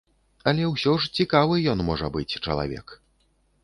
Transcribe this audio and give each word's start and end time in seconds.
Але 0.51 0.63
ўсё 0.69 0.95
ж 1.03 1.13
цікавы 1.19 1.61
ён 1.77 1.87
можа 1.93 2.13
быць 2.19 2.29
чалавек. 2.45 2.87